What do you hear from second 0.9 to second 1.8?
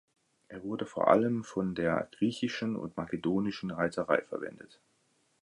allem von